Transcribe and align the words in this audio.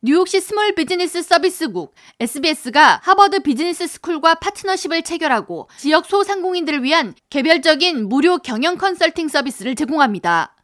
뉴욕시 0.00 0.40
스몰 0.40 0.76
비즈니스 0.76 1.22
서비스국 1.22 1.92
SBS가 2.20 3.00
하버드 3.02 3.40
비즈니스 3.40 3.84
스쿨과 3.88 4.36
파트너십을 4.36 5.02
체결하고 5.02 5.68
지역 5.76 6.06
소상공인들을 6.06 6.84
위한 6.84 7.14
개별적인 7.30 8.08
무료 8.08 8.38
경영 8.38 8.76
컨설팅 8.76 9.26
서비스를 9.26 9.74
제공합니다. 9.74 10.54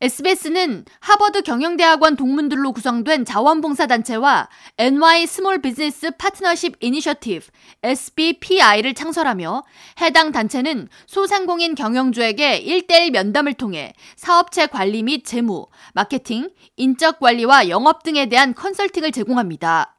SBS는 0.00 0.84
하버드 1.00 1.42
경영대학원 1.42 2.14
동문들로 2.14 2.70
구성된 2.70 3.24
자원봉사단체와 3.24 4.48
NY 4.78 5.26
스몰 5.26 5.60
비즈니스 5.60 6.12
파트너십 6.12 6.76
이니셔티브 6.78 7.44
SBPI를 7.82 8.94
창설하며 8.94 9.64
해당 10.00 10.30
단체는 10.30 10.88
소상공인 11.06 11.74
경영주에게 11.74 12.64
1대1 12.64 13.10
면담을 13.10 13.54
통해 13.54 13.92
사업체 14.14 14.66
관리 14.66 15.02
및 15.02 15.24
재무, 15.24 15.66
마케팅, 15.94 16.48
인적 16.76 17.18
관리와 17.18 17.68
영업 17.68 18.04
등에 18.04 18.26
대한 18.26 18.54
컨설팅을 18.54 19.10
제공합니다. 19.10 19.96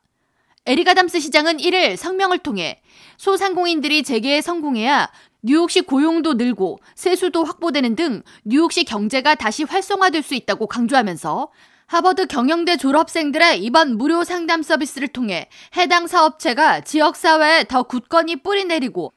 에릭 0.65 0.85
아담스 0.85 1.19
시장은 1.19 1.57
1일 1.57 1.97
성명을 1.97 2.37
통해 2.37 2.81
소상공인들이 3.17 4.03
재계에 4.03 4.39
성공해야 4.39 5.09
뉴욕시 5.41 5.81
고용도 5.81 6.33
늘고 6.33 6.79
세수도 6.95 7.45
확보되는 7.45 7.95
등 7.95 8.23
뉴욕시 8.43 8.83
경제가 8.83 9.35
다시 9.35 9.63
활성화될 9.63 10.21
수 10.21 10.35
있다고 10.35 10.67
강조하면서 10.67 11.49
하버드 11.87 12.27
경영대 12.27 12.77
졸업생들의 12.77 13.63
이번 13.63 13.97
무료 13.97 14.23
상담 14.23 14.61
서비스를 14.61 15.07
통해 15.07 15.49
해당 15.75 16.07
사업체가 16.07 16.81
지역사회에 16.81 17.63
더 17.63 17.83
굳건히 17.83 18.35
뿌리 18.43 18.65
내리고 18.65 19.13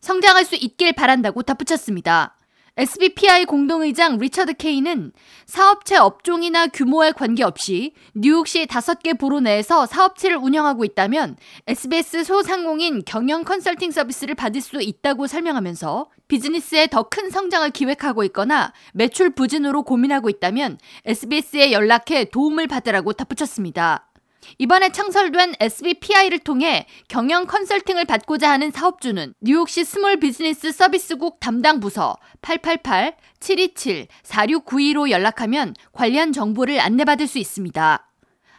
성장할 0.00 0.44
수 0.44 0.54
있길 0.54 0.94
바란다고 0.94 1.42
덧붙였습니다. 1.42 2.36
SBPI 2.74 3.44
공동의장 3.44 4.16
리처드 4.16 4.54
케이는 4.54 5.12
사업체 5.44 5.96
업종이나 5.98 6.68
규모에 6.68 7.12
관계없이 7.12 7.92
뉴욕시 8.14 8.66
다섯 8.66 9.02
개 9.02 9.12
borough 9.12 9.40
내에서 9.40 9.84
사업체를 9.84 10.38
운영하고 10.38 10.82
있다면 10.86 11.36
SBS 11.66 12.24
소상공인 12.24 13.02
경영 13.04 13.44
컨설팅 13.44 13.90
서비스를 13.90 14.34
받을 14.34 14.62
수 14.62 14.80
있다고 14.80 15.26
설명하면서 15.26 16.08
비즈니스의 16.28 16.88
더 16.88 17.05
큰 17.05 17.28
성장을 17.28 17.68
기획하고 17.70 18.24
있거나 18.24 18.72
매출 18.94 19.34
부진으로 19.34 19.82
고민하고 19.82 20.30
있다면 20.30 20.78
SBS에 21.04 21.72
연락해 21.72 22.30
도움을 22.30 22.68
받으라고 22.68 23.12
덧붙였습니다. 23.12 24.11
이번에 24.58 24.90
창설된 24.90 25.54
SBPI를 25.60 26.40
통해 26.40 26.86
경영 27.08 27.46
컨설팅을 27.46 28.04
받고자 28.04 28.50
하는 28.50 28.70
사업주는 28.70 29.32
뉴욕시 29.40 29.84
스몰 29.84 30.18
비즈니스 30.18 30.70
서비스국 30.72 31.40
담당 31.40 31.80
부서 31.80 32.18
888-727-4692로 32.42 35.08
연락하면 35.10 35.74
관련 35.92 36.32
정보를 36.32 36.80
안내받을 36.80 37.26
수 37.26 37.38
있습니다. 37.38 38.08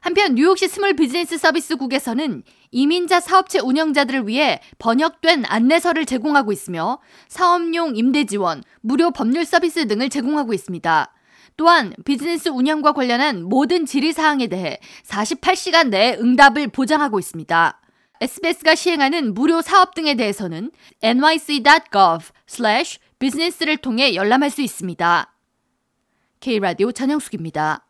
한편 0.02 0.36
뉴욕시 0.36 0.67
스몰 0.67 0.95
비즈니스 0.95 1.38
서비스국에서는 1.38 2.44
이민자 2.72 3.22
사업체 3.22 3.59
운영자들을 3.59 4.28
위해 4.28 4.59
번역된 4.78 5.45
안내서를 5.47 6.06
제공하고 6.06 6.52
있으며 6.52 7.00
사업용 7.30 7.95
임대 7.95 8.25
지원, 8.25 8.62
무료 8.81 9.12
법률 9.12 9.45
서비스 9.45 9.88
등을 9.88 10.09
제공하고 10.09 10.53
있습니다. 10.53 11.14
또한 11.56 11.94
비즈니스 12.06 12.50
운영과 12.50 12.94
관련한 12.94 13.44
모든 13.44 13.86
질의사항에 13.86 14.48
대해 14.48 14.80
48시간 15.06 15.90
내에 15.90 16.16
응답을 16.16 16.70
보장하고 16.70 17.20
있습니다. 17.20 17.80
SBS가 18.22 18.73
시행하는 18.76 19.34
무료 19.34 19.62
사업 19.62 19.96
등에 19.96 20.16
대해서는 20.16 20.72
nyc.gov/business를 21.02 23.78
통해 23.78 24.16
열람할 24.16 24.50
수 24.50 24.62
있습니다. 24.62 25.34
K라디오 26.40 26.92
전영숙입니다. 26.92 27.86